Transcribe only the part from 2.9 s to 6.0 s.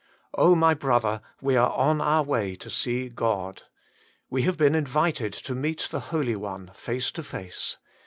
God. We have been invited to meet the